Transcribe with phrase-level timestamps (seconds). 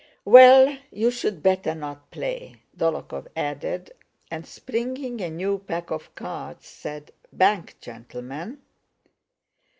[0.25, 3.91] "Well, you'd better not play," Dólokhov added,
[4.31, 8.59] and springing a new pack of cards said: "Bank, gentlemen!"